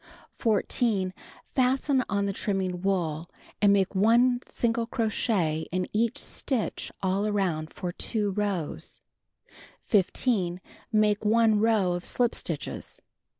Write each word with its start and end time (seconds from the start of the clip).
14. 0.39 1.13
Fasten 1.53 2.03
on 2.09 2.25
the 2.25 2.33
trimnung 2.33 2.81
wool, 2.81 3.29
and 3.61 3.71
make 3.71 3.93
1 3.93 4.41
single 4.47 4.87
crochet 4.87 5.67
in 5.71 5.87
each 5.93 6.17
stitch 6.17 6.91
all 7.03 7.27
around 7.27 7.71
for 7.71 7.91
2 7.91 8.31
rows. 8.31 8.99
15. 9.85 10.59
Make 10.91 11.23
1 11.23 11.59
row 11.59 11.91
of 11.93 12.03
slip 12.03 12.33
stitches. 12.33 12.99